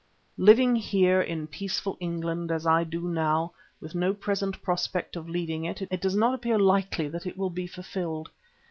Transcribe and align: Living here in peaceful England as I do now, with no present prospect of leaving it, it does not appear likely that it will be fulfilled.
Living 0.39 0.75
here 0.75 1.21
in 1.21 1.45
peaceful 1.45 1.95
England 1.99 2.51
as 2.51 2.65
I 2.65 2.83
do 2.83 3.01
now, 3.07 3.51
with 3.79 3.93
no 3.93 4.15
present 4.15 4.59
prospect 4.63 5.15
of 5.15 5.29
leaving 5.29 5.63
it, 5.63 5.83
it 5.83 6.01
does 6.01 6.15
not 6.15 6.33
appear 6.33 6.57
likely 6.57 7.07
that 7.09 7.27
it 7.27 7.37
will 7.37 7.51
be 7.51 7.67
fulfilled. 7.67 8.31